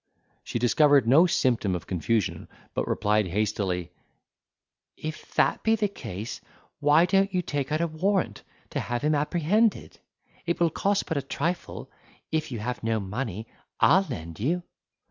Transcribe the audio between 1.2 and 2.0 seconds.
symptom of